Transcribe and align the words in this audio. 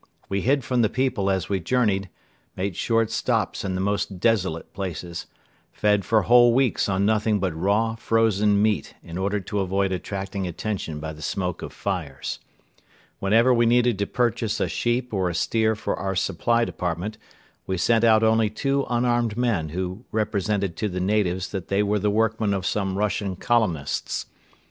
We 0.29 0.41
hid 0.41 0.63
from 0.63 0.81
the 0.81 0.89
people 0.89 1.29
as 1.29 1.47
we 1.47 1.59
journeyed, 1.59 2.09
made 2.57 2.75
short 2.75 3.11
stops 3.11 3.63
in 3.63 3.75
the 3.75 3.81
most 3.81 4.19
desolate 4.19 4.73
places, 4.73 5.27
fed 5.71 6.03
for 6.05 6.23
whole 6.23 6.55
weeks 6.55 6.89
on 6.89 7.05
nothing 7.05 7.39
but 7.39 7.53
raw, 7.55 7.93
frozen 7.93 8.59
meat 8.59 8.95
in 9.03 9.15
order 9.19 9.39
to 9.41 9.59
avoid 9.59 9.91
attracting 9.91 10.47
attention 10.47 10.99
by 10.99 11.13
the 11.13 11.21
smoke 11.21 11.61
of 11.61 11.71
fires. 11.71 12.39
Whenever 13.19 13.53
we 13.53 13.67
needed 13.67 13.99
to 13.99 14.07
purchase 14.07 14.59
a 14.59 14.67
sheep 14.67 15.13
or 15.13 15.29
a 15.29 15.35
steer 15.35 15.75
for 15.75 15.95
our 15.97 16.15
supply 16.15 16.65
department, 16.65 17.19
we 17.67 17.77
sent 17.77 18.03
out 18.03 18.23
only 18.23 18.49
two 18.49 18.87
unarmed 18.89 19.37
men 19.37 19.69
who 19.69 20.03
represented 20.11 20.75
to 20.77 20.89
the 20.89 20.99
natives 20.99 21.49
that 21.51 21.67
they 21.67 21.83
were 21.83 21.99
the 21.99 22.09
workmen 22.09 22.55
of 22.55 22.65
some 22.65 22.97
Russian 22.97 23.35
colonists. 23.35 24.25